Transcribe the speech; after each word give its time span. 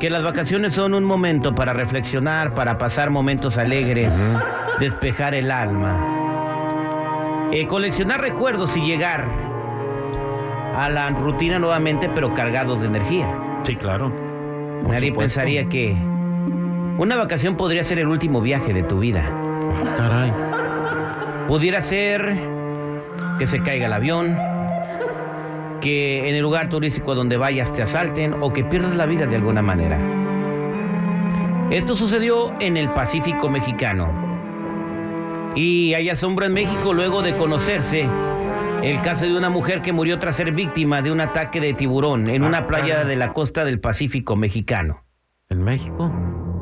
Que 0.00 0.10
las 0.10 0.22
vacaciones 0.22 0.74
son 0.74 0.94
un 0.94 1.04
momento 1.04 1.54
para 1.54 1.72
reflexionar, 1.72 2.54
para 2.54 2.78
pasar 2.78 3.10
momentos 3.10 3.56
alegres, 3.58 4.12
despejar 4.78 5.34
el 5.34 5.50
alma, 5.50 7.48
eh, 7.52 7.66
coleccionar 7.66 8.20
recuerdos 8.20 8.76
y 8.76 8.80
llegar 8.80 9.24
a 10.76 10.88
la 10.90 11.08
rutina 11.10 11.58
nuevamente, 11.58 12.10
pero 12.14 12.34
cargados 12.34 12.80
de 12.82 12.88
energía. 12.88 13.26
Sí, 13.62 13.74
claro. 13.76 14.10
Por 14.82 14.92
Nadie 14.92 15.08
supuesto. 15.08 15.20
pensaría 15.20 15.68
que 15.68 15.96
una 16.98 17.16
vacación 17.16 17.56
podría 17.56 17.82
ser 17.84 17.98
el 17.98 18.08
último 18.08 18.40
viaje 18.42 18.72
de 18.74 18.82
tu 18.82 18.98
vida. 18.98 19.22
Caray. 19.96 20.32
Pudiera 21.48 21.80
ser 21.80 22.38
que 23.38 23.46
se 23.46 23.62
caiga 23.62 23.86
el 23.86 23.92
avión, 23.92 24.36
que 25.80 26.28
en 26.28 26.34
el 26.34 26.42
lugar 26.42 26.68
turístico 26.68 27.14
donde 27.14 27.36
vayas 27.36 27.72
te 27.72 27.82
asalten 27.82 28.34
o 28.40 28.52
que 28.52 28.64
pierdas 28.64 28.96
la 28.96 29.06
vida 29.06 29.26
de 29.26 29.36
alguna 29.36 29.62
manera. 29.62 29.98
Esto 31.70 31.96
sucedió 31.96 32.52
en 32.60 32.76
el 32.76 32.88
Pacífico 32.90 33.48
mexicano. 33.48 34.08
Y 35.54 35.94
hay 35.94 36.10
asombro 36.10 36.46
en 36.46 36.52
México 36.52 36.92
luego 36.92 37.22
de 37.22 37.34
conocerse 37.36 38.08
el 38.82 39.00
caso 39.02 39.24
de 39.24 39.36
una 39.36 39.48
mujer 39.48 39.82
que 39.82 39.92
murió 39.92 40.18
tras 40.18 40.36
ser 40.36 40.52
víctima 40.52 41.02
de 41.02 41.10
un 41.10 41.20
ataque 41.20 41.60
de 41.60 41.74
tiburón 41.74 42.28
en 42.28 42.44
una 42.44 42.66
playa 42.66 43.04
de 43.04 43.16
la 43.16 43.32
costa 43.32 43.64
del 43.64 43.80
Pacífico 43.80 44.36
mexicano. 44.36 45.04
¿En 45.48 45.64
México? 45.64 46.12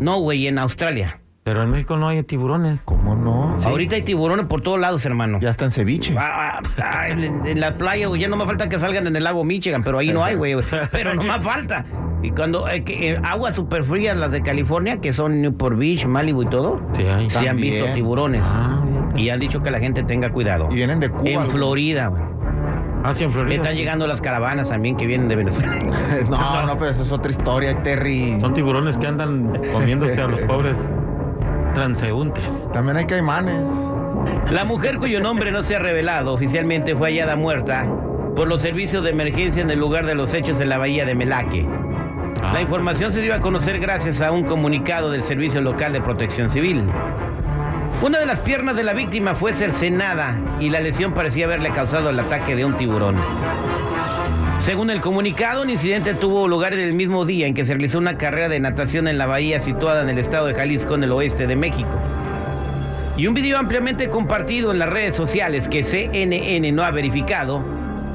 No, 0.00 0.20
güey, 0.20 0.46
en 0.46 0.58
Australia. 0.58 1.23
Pero 1.44 1.62
en 1.62 1.70
México 1.70 1.98
no 1.98 2.08
hay 2.08 2.22
tiburones. 2.22 2.80
¿Cómo 2.86 3.14
no? 3.14 3.54
Ahorita 3.66 3.96
hay 3.96 4.02
tiburones 4.02 4.46
por 4.46 4.62
todos 4.62 4.80
lados, 4.80 5.04
hermano. 5.04 5.38
Ya 5.42 5.50
está 5.50 5.66
en 5.66 5.72
ceviche. 5.72 6.14
Ah, 6.18 6.60
ah, 6.82 7.08
en, 7.08 7.44
en 7.46 7.60
la 7.60 7.76
playa, 7.76 8.06
güey, 8.06 8.18
ya 8.22 8.28
no 8.28 8.36
me 8.36 8.46
falta 8.46 8.70
que 8.70 8.80
salgan 8.80 9.06
en 9.06 9.14
el 9.14 9.24
lago 9.24 9.44
Michigan, 9.44 9.82
pero 9.84 9.98
ahí 9.98 10.10
no 10.10 10.24
hay, 10.24 10.36
güey. 10.36 10.56
Pero 10.90 11.14
no 11.14 11.22
me 11.22 11.38
falta. 11.40 11.84
Y 12.22 12.30
cuando 12.30 12.66
eh, 12.66 12.82
que, 12.82 13.10
eh, 13.10 13.20
aguas 13.22 13.54
súper 13.54 13.84
frías, 13.84 14.16
las 14.16 14.30
de 14.32 14.40
California, 14.40 15.02
que 15.02 15.12
son 15.12 15.42
Newport 15.42 15.76
Beach, 15.76 16.06
Malibu 16.06 16.44
y 16.44 16.46
todo, 16.46 16.80
Sí 16.92 17.02
hay. 17.02 17.28
sí 17.28 17.46
han 17.46 17.56
visto 17.56 17.84
tiburones. 17.92 18.42
Ah. 18.42 18.82
Y 19.14 19.28
han 19.28 19.38
dicho 19.38 19.62
que 19.62 19.70
la 19.70 19.78
gente 19.80 20.02
tenga 20.02 20.30
cuidado. 20.30 20.68
Y 20.70 20.76
vienen 20.76 20.98
de 20.98 21.10
Cuba. 21.10 21.44
En. 21.44 21.50
Florida, 21.50 22.06
güey. 22.06 22.22
Ah, 23.04 23.12
sí, 23.12 23.24
en 23.24 23.32
Florida. 23.32 23.56
Están 23.56 23.76
llegando 23.76 24.06
las 24.06 24.22
caravanas 24.22 24.70
también 24.70 24.96
que 24.96 25.06
vienen 25.06 25.28
de 25.28 25.36
Venezuela. 25.36 25.72
No, 26.30 26.66
no, 26.66 26.78
pero 26.78 26.92
eso 26.92 27.02
es 27.02 27.12
otra 27.12 27.30
historia, 27.30 27.82
Terry. 27.82 28.40
Son 28.40 28.54
tiburones 28.54 28.96
que 28.96 29.06
andan 29.06 29.60
comiéndose 29.72 30.18
a 30.22 30.26
los 30.28 30.40
pobres 30.48 30.90
transeúntes. 31.74 32.68
También 32.72 32.96
hay 32.96 33.06
caimanes. 33.06 33.68
La 34.50 34.64
mujer 34.64 34.98
cuyo 34.98 35.20
nombre 35.20 35.52
no 35.52 35.62
se 35.62 35.76
ha 35.76 35.78
revelado 35.78 36.32
oficialmente 36.32 36.94
fue 36.94 37.08
hallada 37.08 37.36
muerta 37.36 37.86
por 38.34 38.48
los 38.48 38.62
servicios 38.62 39.04
de 39.04 39.10
emergencia 39.10 39.62
en 39.62 39.70
el 39.70 39.78
lugar 39.78 40.06
de 40.06 40.14
los 40.14 40.32
hechos 40.34 40.60
en 40.60 40.68
la 40.68 40.78
bahía 40.78 41.04
de 41.04 41.14
Melaque. 41.14 41.66
Ah, 42.42 42.52
La 42.54 42.60
información 42.60 43.12
se 43.12 43.20
dio 43.20 43.34
a 43.34 43.40
conocer 43.40 43.78
gracias 43.78 44.20
a 44.20 44.32
un 44.32 44.44
comunicado 44.44 45.10
del 45.10 45.22
Servicio 45.22 45.60
Local 45.60 45.92
de 45.92 46.00
Protección 46.00 46.50
Civil. 46.50 46.84
Una 48.02 48.18
de 48.18 48.26
las 48.26 48.40
piernas 48.40 48.76
de 48.76 48.82
la 48.82 48.92
víctima 48.92 49.34
fue 49.34 49.54
cercenada 49.54 50.38
y 50.60 50.68
la 50.68 50.80
lesión 50.80 51.12
parecía 51.12 51.46
haberle 51.46 51.70
causado 51.70 52.10
el 52.10 52.20
ataque 52.20 52.56
de 52.56 52.64
un 52.64 52.76
tiburón. 52.76 53.16
Según 54.64 54.88
el 54.88 55.00
comunicado, 55.02 55.62
el 55.62 55.70
incidente 55.70 56.14
tuvo 56.14 56.48
lugar 56.48 56.72
en 56.72 56.80
el 56.80 56.94
mismo 56.94 57.26
día 57.26 57.46
en 57.46 57.52
que 57.52 57.66
se 57.66 57.74
realizó 57.74 57.98
una 57.98 58.16
carrera 58.16 58.48
de 58.48 58.60
natación 58.60 59.06
en 59.08 59.18
la 59.18 59.26
bahía 59.26 59.60
situada 59.60 60.02
en 60.02 60.08
el 60.08 60.18
estado 60.18 60.46
de 60.46 60.54
Jalisco, 60.54 60.94
en 60.94 61.04
el 61.04 61.12
oeste 61.12 61.46
de 61.46 61.54
México. 61.54 61.90
Y 63.16 63.26
un 63.26 63.34
video 63.34 63.58
ampliamente 63.58 64.08
compartido 64.08 64.72
en 64.72 64.78
las 64.78 64.88
redes 64.88 65.14
sociales 65.16 65.68
que 65.68 65.84
CNN 65.84 66.72
no 66.72 66.82
ha 66.82 66.90
verificado 66.90 67.62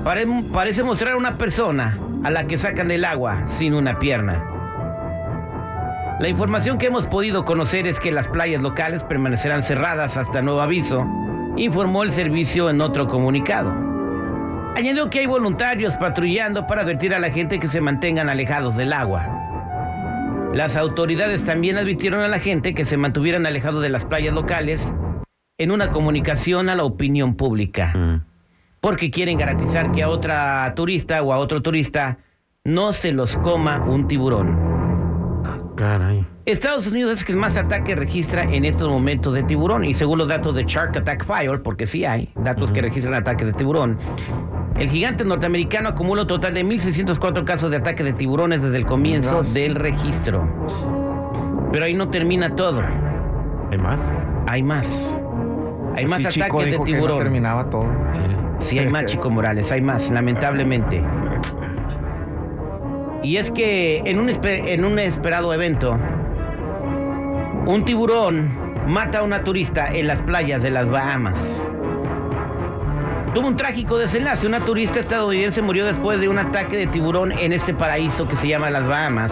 pare- 0.03 0.25
parece 0.51 0.83
mostrar 0.83 1.13
a 1.13 1.17
una 1.17 1.37
persona 1.37 1.97
a 2.23 2.31
la 2.31 2.45
que 2.47 2.57
sacan 2.57 2.87
del 2.87 3.05
agua 3.05 3.45
sin 3.47 3.75
una 3.75 3.99
pierna. 3.99 4.43
La 6.19 6.27
información 6.27 6.79
que 6.79 6.87
hemos 6.87 7.05
podido 7.05 7.45
conocer 7.45 7.85
es 7.85 7.99
que 7.99 8.11
las 8.11 8.27
playas 8.27 8.61
locales 8.61 9.03
permanecerán 9.03 9.61
cerradas 9.63 10.17
hasta 10.17 10.41
nuevo 10.41 10.61
aviso, 10.61 11.05
informó 11.55 12.01
el 12.03 12.11
servicio 12.11 12.69
en 12.71 12.81
otro 12.81 13.07
comunicado. 13.07 13.88
Añadió 14.75 15.09
que 15.09 15.19
hay 15.19 15.25
voluntarios 15.25 15.95
patrullando 15.97 16.65
para 16.67 16.83
advertir 16.83 17.13
a 17.13 17.19
la 17.19 17.31
gente 17.31 17.59
que 17.59 17.67
se 17.67 17.81
mantengan 17.81 18.29
alejados 18.29 18.77
del 18.77 18.93
agua. 18.93 19.25
Las 20.53 20.75
autoridades 20.75 21.43
también 21.43 21.77
advirtieron 21.77 22.21
a 22.21 22.27
la 22.27 22.39
gente 22.39 22.73
que 22.73 22.85
se 22.85 22.97
mantuvieran 22.97 23.45
alejados 23.45 23.81
de 23.83 23.89
las 23.89 24.05
playas 24.05 24.33
locales 24.33 24.91
en 25.57 25.71
una 25.71 25.91
comunicación 25.91 26.69
a 26.69 26.75
la 26.75 26.83
opinión 26.85 27.35
pública, 27.35 27.91
Mm. 27.93 28.21
porque 28.79 29.11
quieren 29.11 29.37
garantizar 29.37 29.91
que 29.91 30.01
a 30.01 30.09
otra 30.09 30.73
turista 30.75 31.21
o 31.21 31.33
a 31.33 31.37
otro 31.37 31.61
turista 31.61 32.17
no 32.63 32.93
se 32.93 33.11
los 33.11 33.35
coma 33.37 33.83
un 33.85 34.07
tiburón. 34.07 34.57
Caray. 35.75 36.25
Estados 36.45 36.87
Unidos 36.87 37.13
es 37.13 37.19
el 37.19 37.25
que 37.25 37.35
más 37.35 37.55
ataques 37.55 37.95
registra 37.95 38.43
en 38.43 38.65
estos 38.65 38.89
momentos 38.89 39.33
de 39.33 39.43
tiburón 39.43 39.85
y 39.85 39.93
según 39.93 40.17
los 40.17 40.27
datos 40.27 40.53
de 40.55 40.63
Shark 40.65 40.97
Attack 40.97 41.25
File, 41.25 41.59
porque 41.59 41.85
sí 41.87 42.03
hay 42.05 42.29
datos 42.35 42.71
que 42.71 42.81
registran 42.81 43.13
ataques 43.13 43.47
de 43.47 43.53
tiburón, 43.53 43.97
el 44.79 44.89
gigante 44.89 45.25
norteamericano 45.25 45.89
acumula 45.89 46.21
un 46.23 46.27
total 46.27 46.53
de 46.53 46.63
1.604 46.65 47.43
casos 47.43 47.69
de 47.71 47.77
ataques 47.77 48.05
de 48.05 48.13
tiburones 48.13 48.61
desde 48.61 48.77
el 48.77 48.85
comienzo 48.85 49.41
Dios. 49.41 49.53
del 49.53 49.75
registro. 49.75 50.47
Pero 51.71 51.85
ahí 51.85 51.93
no 51.93 52.09
termina 52.09 52.55
todo, 52.55 52.81
¿Hay 53.71 53.77
más? 53.77 54.11
hay 54.47 54.63
más. 54.63 55.17
Hay 55.95 56.05
más 56.05 56.19
Sí, 56.21 56.27
Chico 56.29 56.45
ataques 56.45 56.65
de 56.65 56.71
dijo 56.71 56.83
que 56.85 56.91
no 56.91 56.97
tiburón. 56.97 57.19
terminaba 57.19 57.69
todo. 57.69 57.85
Sí. 58.13 58.21
Sí, 58.59 58.79
hay 58.79 58.89
más, 58.89 59.05
Chico 59.05 59.29
Morales, 59.29 59.71
hay 59.71 59.81
más, 59.81 60.09
lamentablemente. 60.11 61.01
Y 63.23 63.37
es 63.37 63.51
que 63.51 64.01
en 64.05 64.19
un, 64.19 64.29
en 64.29 64.85
un 64.85 64.97
esperado 64.99 65.53
evento, 65.53 65.97
un 67.65 67.83
tiburón 67.85 68.49
mata 68.87 69.19
a 69.19 69.23
una 69.23 69.43
turista 69.43 69.87
en 69.93 70.07
las 70.07 70.21
playas 70.21 70.63
de 70.63 70.71
las 70.71 70.89
Bahamas. 70.89 71.37
Tuvo 73.33 73.47
un 73.47 73.55
trágico 73.55 73.97
desenlace. 73.97 74.47
Una 74.47 74.59
turista 74.61 74.99
estadounidense 74.99 75.61
murió 75.61 75.85
después 75.85 76.19
de 76.19 76.27
un 76.27 76.39
ataque 76.39 76.77
de 76.77 76.87
tiburón 76.87 77.31
en 77.31 77.53
este 77.53 77.73
paraíso 77.73 78.27
que 78.27 78.35
se 78.35 78.47
llama 78.47 78.69
las 78.71 78.87
Bahamas. 78.87 79.31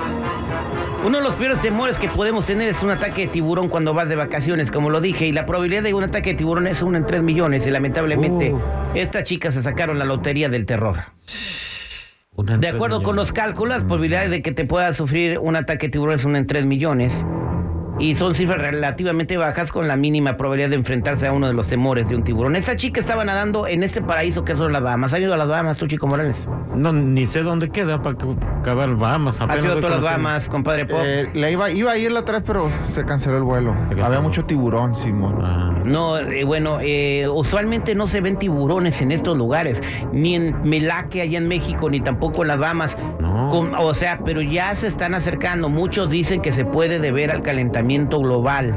Uno 1.04 1.18
de 1.18 1.24
los 1.24 1.34
peores 1.36 1.62
temores 1.62 1.98
que 1.98 2.08
podemos 2.08 2.46
tener 2.46 2.70
es 2.70 2.84
un 2.84 2.92
ataque 2.92 3.22
de 3.22 3.28
tiburón 3.28 3.70
cuando 3.70 3.94
vas 3.94 4.08
de 4.08 4.16
vacaciones, 4.16 4.70
como 4.72 4.90
lo 4.90 5.02
dije, 5.02 5.26
y 5.26 5.32
la 5.32 5.46
probabilidad 5.46 5.84
de 5.84 5.94
un 5.94 6.04
ataque 6.04 6.32
de 6.32 6.36
tiburón 6.36 6.68
es 6.68 6.82
uno 6.82 6.98
en 6.98 7.06
tres 7.06 7.24
millones, 7.24 7.66
y 7.66 7.72
lamentablemente 7.72 8.54
Uh. 8.54 8.60
estas 8.94 9.24
chicas 9.24 9.54
se 9.54 9.64
sacaron 9.64 9.98
la 10.00 10.06
lotería 10.06 10.50
del 10.50 10.66
terror. 10.66 10.98
Una 12.36 12.58
De 12.58 12.68
acuerdo 12.68 13.02
con 13.02 13.16
los 13.16 13.32
cálculos, 13.32 13.84
probabilidades 13.84 14.30
de 14.30 14.42
que 14.44 14.52
te 14.52 14.66
pueda 14.66 14.94
sufrir 14.94 15.40
un 15.40 15.56
ataque 15.56 15.88
de 15.88 15.92
tiburón 15.94 16.16
es 16.16 16.26
una 16.26 16.38
en 16.38 16.46
3 16.46 16.66
millones. 16.66 17.26
Y 18.00 18.14
son 18.14 18.36
cifras 18.36 18.60
relativamente 18.62 19.38
bajas 19.38 19.72
con 19.72 19.88
la 19.88 19.96
mínima 19.96 20.38
probabilidad 20.38 20.70
de 20.70 20.76
enfrentarse 20.76 21.26
a 21.26 21.32
uno 21.32 21.48
de 21.48 21.54
los 21.54 21.68
temores 21.68 22.08
de 22.08 22.16
un 22.16 22.24
tiburón. 22.24 22.56
Esta 22.56 22.76
chica 22.76 23.00
estaba 23.00 23.26
nadando 23.26 23.66
en 23.66 23.82
este 23.82 24.02
paraíso 24.04 24.46
que 24.46 24.54
son 24.56 24.72
las 24.72 24.84
Bahamas. 24.84 25.14
¿Has 25.14 25.20
ido 25.20 25.34
a 25.34 25.38
las 25.38 25.48
Bahamas 25.48 25.78
tú, 25.80 25.88
Chico 25.88 26.06
Morales? 26.06 26.48
No, 26.76 26.94
ni 26.94 27.26
sé 27.26 27.42
dónde 27.42 27.70
queda 27.70 28.04
para 28.04 28.16
acabar 28.60 28.96
Bahamas. 28.96 29.38
¿Has 29.38 29.42
apenas 29.50 29.64
ido 29.66 29.74
a 29.74 29.82
todas 29.82 29.96
las. 29.96 30.04
Bahamas, 30.04 30.48
compadre 30.48 30.86
Pop? 30.86 31.00
Eh, 31.04 31.28
le 31.34 31.52
iba, 31.52 31.72
iba 31.72 31.92
a 31.92 31.98
ir 31.98 32.12
la 32.12 32.22
vez, 32.22 32.44
pero 32.46 32.70
se 32.94 33.04
canceló 33.04 33.38
el 33.38 33.44
vuelo. 33.44 33.74
Había 34.04 34.22
mucho 34.22 34.46
tiburón, 34.46 34.96
Simón. 34.96 35.38
Ah, 35.42 35.74
No, 35.84 36.20
eh, 36.20 36.44
bueno, 36.44 36.78
eh, 36.82 37.28
usualmente 37.28 37.96
no 37.96 38.06
se 38.06 38.22
ven 38.22 38.38
tiburones 38.38 39.02
en 39.02 39.12
estos 39.12 39.36
lugares, 39.36 39.82
ni 40.12 40.36
en 40.36 40.56
Melaque, 40.70 41.22
allá 41.22 41.40
en 41.40 41.48
México, 41.48 41.90
ni 41.90 42.00
tampoco 42.02 42.44
en 42.44 42.50
las 42.50 42.60
Bahamas. 42.60 42.96
No. 43.20 43.50
Con- 43.50 43.74
o 43.76 43.94
sea, 43.96 44.20
pero 44.24 44.42
ya 44.44 44.76
se 44.76 44.86
están 44.86 45.16
acercando. 45.16 45.68
Muchos 45.70 46.12
dicen 46.12 46.42
que 46.42 46.52
se 46.52 46.64
puede 46.64 47.00
deber 47.00 47.32
al 47.32 47.42
calentamiento 47.42 47.87
global. 48.20 48.74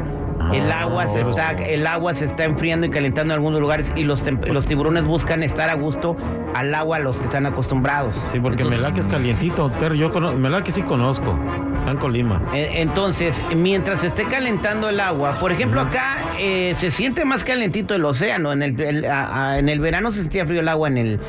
El 0.55 0.73
Ah, 0.73 0.83
agua, 0.85 1.07
se 1.07 1.19
pero 1.19 1.31
está, 1.33 1.51
sí. 1.51 1.65
el 1.69 1.87
agua 1.87 2.15
se 2.15 2.25
está 2.25 2.45
enfriando 2.47 2.87
y 2.87 2.91
calentando 2.91 3.35
en 3.35 3.39
algunos 3.39 3.61
lugares 3.61 3.93
y 3.95 4.05
los, 4.05 4.23
los 4.47 4.65
tiburones 4.65 5.05
buscan 5.05 5.43
estar 5.43 5.69
a 5.69 5.75
gusto 5.75 6.17
al 6.55 6.75
agua 6.75 6.97
a 6.97 7.01
los 7.01 7.19
que 7.19 7.25
están 7.25 7.45
acostumbrados. 7.45 8.17
Sí, 8.33 8.41
porque 8.41 8.62
Entonces- 8.62 8.71
Melaque 8.81 9.01
es 9.01 9.07
calientito. 9.09 9.69
Ter, 9.79 9.93
yo 9.93 10.11
conozco, 10.11 10.39
Melaque 10.39 10.73
sí 10.73 10.81
conozco. 10.81 11.39
En 11.87 11.97
Colima. 11.99 12.41
Eh, 12.55 12.71
Entonces, 12.77 13.39
mientras 13.55 14.03
esté 14.03 14.25
calentando 14.25 14.89
el 14.89 14.99
agua, 15.01 15.33
por 15.39 15.53
ejemplo, 15.53 15.83
acá 15.83 16.17
eh, 16.39 16.75
se 16.79 16.91
siente 16.91 17.25
más 17.27 17.45
calentito 17.45 17.95
el 17.95 18.05
océano. 18.06 18.51
En 18.53 18.63
el, 18.63 18.81
el- 18.81 19.05
a- 19.05 19.51
a- 19.53 19.59
en 19.59 19.69
el 19.69 19.79
verano 19.79 20.11
se 20.11 20.21
sentía 20.21 20.47
frío 20.47 20.61
el 20.61 20.69
agua 20.69 20.89
en 20.89 20.97
el 20.99 21.21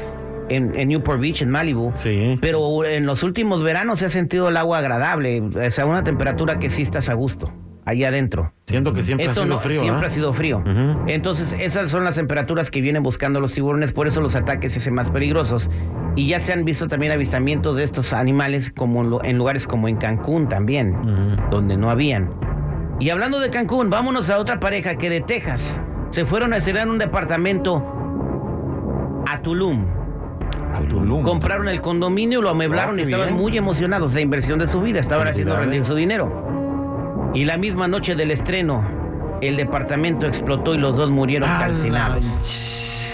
en, 0.49 0.71
en 0.77 0.87
Newport 0.89 1.19
Beach, 1.19 1.41
en 1.41 1.49
Malibu. 1.49 1.91
Sí. 1.95 2.37
Pero 2.41 2.83
en 2.85 3.05
los 3.05 3.23
últimos 3.23 3.61
veranos 3.63 3.99
se 3.99 4.05
ha 4.05 4.09
sentido 4.09 4.49
el 4.49 4.57
agua 4.57 4.79
agradable, 4.79 5.41
o 5.41 5.71
sea, 5.71 5.85
una 5.85 6.03
temperatura 6.03 6.59
que 6.59 6.69
sí 6.69 6.81
estás 6.81 7.07
a 7.07 7.13
gusto, 7.13 7.53
allá 7.85 8.09
adentro. 8.09 8.53
Siento 8.65 8.93
que 8.93 9.03
siempre 9.03 9.27
ha 9.27 9.33
sido 9.33 9.45
no, 9.45 9.59
frío. 9.59 9.81
siempre 9.81 10.05
¿ah? 10.05 10.07
ha 10.07 10.13
sido 10.13 10.33
frío. 10.33 10.63
Entonces, 11.07 11.53
esas 11.59 11.89
son 11.89 12.03
las 12.03 12.15
temperaturas 12.15 12.69
que 12.69 12.81
vienen 12.81 13.03
buscando 13.03 13.39
los 13.39 13.53
tiburones, 13.53 13.91
por 13.91 14.07
eso 14.07 14.21
los 14.21 14.35
ataques 14.35 14.73
se 14.73 14.79
hacen 14.79 14.93
más 14.93 15.09
peligrosos. 15.09 15.69
Y 16.15 16.27
ya 16.27 16.39
se 16.41 16.51
han 16.51 16.65
visto 16.65 16.87
también 16.87 17.11
avistamientos 17.11 17.77
de 17.77 17.83
estos 17.85 18.13
animales 18.13 18.69
como 18.69 19.23
en 19.23 19.37
lugares 19.37 19.65
como 19.65 19.87
en 19.87 19.95
Cancún 19.95 20.49
también 20.49 20.95
donde 21.49 21.77
no 21.77 21.89
habían. 21.89 22.29
Y 22.99 23.09
hablando 23.09 23.39
de 23.39 23.49
Cancún, 23.49 23.89
vámonos 23.89 24.29
a 24.29 24.37
otra 24.37 24.59
pareja 24.59 24.95
que 24.95 25.09
de 25.09 25.21
Texas 25.21 25.79
se 26.11 26.25
fueron 26.25 26.53
a 26.53 26.57
estrenar 26.57 26.87
un 26.87 26.99
departamento 26.99 27.83
a 29.27 29.41
Tulum. 29.41 29.85
Tulum. 30.89 31.23
Compraron 31.23 31.67
el 31.67 31.81
condominio, 31.81 32.41
lo 32.41 32.49
ameblaron 32.49 32.99
y 32.99 33.03
qué 33.03 33.09
estaban 33.09 33.29
bien. 33.29 33.41
muy 33.41 33.57
emocionados. 33.57 34.13
La 34.13 34.21
inversión 34.21 34.59
de 34.59 34.67
su 34.67 34.81
vida, 34.81 34.99
estaban 34.99 35.27
haciendo 35.27 35.55
rendir 35.55 35.85
su 35.85 35.95
dinero. 35.95 36.51
Y 37.33 37.45
la 37.45 37.57
misma 37.57 37.87
noche 37.87 38.15
del 38.15 38.31
estreno, 38.31 38.83
el 39.41 39.57
departamento 39.57 40.27
explotó 40.27 40.75
y 40.75 40.77
los 40.77 40.95
dos 40.95 41.09
murieron 41.09 41.49
calcinados. 41.49 42.25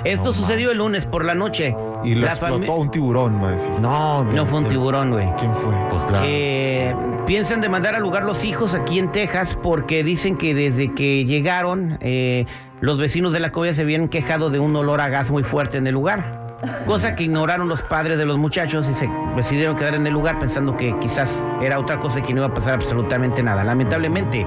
Esto 0.04 0.34
sucedió 0.34 0.72
el 0.72 0.78
lunes 0.78 1.06
por 1.06 1.26
la 1.26 1.36
noche. 1.36 1.76
Y 2.04 2.16
lo 2.16 2.26
La 2.26 2.34
explotó 2.34 2.76
un 2.76 2.92
tiburón, 2.92 3.42
va 3.42 3.50
a 3.50 3.52
decir. 3.52 3.72
No, 3.82 4.24
No 4.24 4.46
fue 4.46 4.60
un 4.60 4.68
tiburón, 4.68 5.12
güey. 5.12 5.28
¿Quién 5.38 5.54
fue? 5.56 5.74
Pues 5.90 6.10
la. 6.12 6.22
Eh, 6.26 6.96
piensan 7.26 7.62
demandar 7.62 7.96
al 7.96 8.02
lugar 8.02 8.24
los 8.24 8.44
hijos 8.46 8.74
aquí 8.74 9.00
en 9.00 9.12
Texas 9.12 9.58
porque 9.62 10.04
dicen 10.04 10.38
que 10.38 10.54
desde 10.54 10.94
que 10.94 11.26
llegaron 11.26 11.98
eh, 12.02 12.46
los 12.80 12.98
vecinos 12.98 13.34
de 13.34 13.40
la 13.40 13.52
colonia 13.52 13.74
se 13.74 13.82
habían 13.82 14.08
quejado 14.08 14.50
de 14.50 14.60
un 14.60 14.76
olor 14.76 15.02
a 15.02 15.10
gas 15.10 15.32
muy 15.32 15.44
fuerte 15.44 15.78
en 15.78 15.88
el 15.88 15.94
lugar. 15.94 16.47
Cosa 16.86 17.16
que 17.16 17.24
ignoraron 17.24 17.68
los 17.68 17.82
padres 17.84 18.18
de 18.18 18.26
los 18.26 18.38
muchachos 18.38 18.88
y 18.90 18.94
se 18.96 19.10
decidieron 19.36 19.76
quedar 19.76 19.96
en 19.96 20.08
el 20.08 20.14
lugar 20.14 20.40
pensando 20.40 20.76
que 20.76 20.98
quizás 21.00 21.44
era 21.62 21.80
otra 21.80 22.00
cosa 22.00 22.20
y 22.20 22.24
que 22.24 22.34
no 22.34 22.42
iba 22.42 22.48
a 22.48 22.54
pasar 22.54 22.76
absolutamente 22.76 23.44
nada. 23.44 23.64
Lamentablemente, 23.64 24.46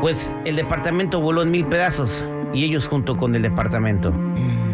pues 0.00 0.32
el 0.44 0.56
departamento 0.56 1.20
voló 1.20 1.42
en 1.42 1.50
mil 1.50 1.66
pedazos 1.66 2.24
y 2.54 2.64
ellos 2.64 2.88
junto 2.88 3.16
con 3.16 3.34
el 3.34 3.42
departamento. 3.42 4.12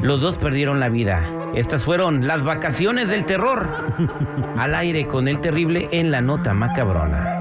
Los 0.03 0.21
dos 0.21 0.39
perdieron 0.39 0.79
la 0.79 0.89
vida. 0.89 1.23
Estas 1.55 1.85
fueron 1.85 2.27
las 2.27 2.45
vacaciones 2.45 3.09
del 3.09 3.25
terror. 3.25 3.67
Al 4.57 4.75
aire 4.75 5.07
con 5.09 5.27
el 5.27 5.41
terrible 5.41 5.89
en 5.91 6.11
la 6.11 6.21
nota 6.21 6.55
macabrona. 6.55 7.36